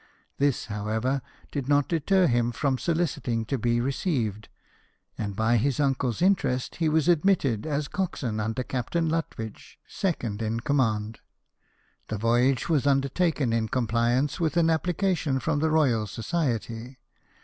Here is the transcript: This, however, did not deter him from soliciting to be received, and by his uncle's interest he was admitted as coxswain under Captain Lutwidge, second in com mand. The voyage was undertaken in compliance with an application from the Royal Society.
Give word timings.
This, 0.39 0.65
however, 0.65 1.21
did 1.51 1.69
not 1.69 1.87
deter 1.87 2.25
him 2.25 2.51
from 2.51 2.79
soliciting 2.79 3.45
to 3.45 3.59
be 3.59 3.79
received, 3.79 4.49
and 5.15 5.35
by 5.35 5.57
his 5.57 5.79
uncle's 5.79 6.23
interest 6.23 6.77
he 6.77 6.89
was 6.89 7.07
admitted 7.07 7.67
as 7.67 7.87
coxswain 7.87 8.39
under 8.39 8.63
Captain 8.63 9.07
Lutwidge, 9.09 9.77
second 9.87 10.41
in 10.41 10.59
com 10.61 10.77
mand. 10.77 11.19
The 12.07 12.17
voyage 12.17 12.67
was 12.67 12.87
undertaken 12.87 13.53
in 13.53 13.67
compliance 13.67 14.39
with 14.39 14.57
an 14.57 14.71
application 14.71 15.39
from 15.39 15.59
the 15.59 15.69
Royal 15.69 16.07
Society. 16.07 16.97